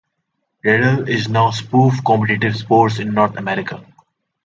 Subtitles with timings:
[0.65, 3.85] Dreidel is now a spoof competitive sport in North America.